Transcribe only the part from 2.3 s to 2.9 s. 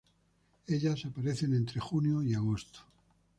agosto.